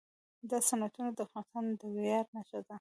[0.49, 2.69] دا صنعتونه د افغانستان د ویاړ نښه ده.